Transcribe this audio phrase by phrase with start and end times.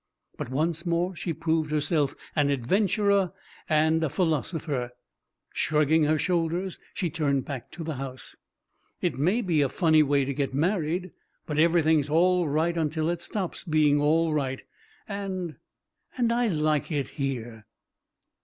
[0.35, 3.33] But once more she proved herself an adventurer
[3.69, 4.93] and a philosopher.
[5.53, 8.35] Shrugging her shoulders, she turned back to the house.
[8.99, 11.11] "It may be a funny way to get married;
[11.45, 14.63] but everything's all right until it stops being all right,
[15.07, 15.57] and
[16.17, 17.67] and I like it here."